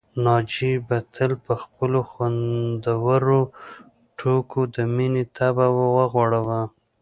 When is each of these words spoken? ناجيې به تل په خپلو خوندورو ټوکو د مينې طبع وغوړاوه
ناجيې 0.25 0.71
به 0.87 0.97
تل 1.13 1.31
په 1.45 1.53
خپلو 1.63 1.99
خوندورو 2.11 3.39
ټوکو 4.17 4.61
د 4.75 4.77
مينې 4.95 5.23
طبع 5.37 5.67
وغوړاوه 5.95 6.61